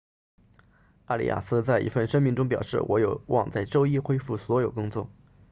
[1.05, 5.11] 阿里亚斯 arias 在一份声明中表示我有望在周一恢复所有工作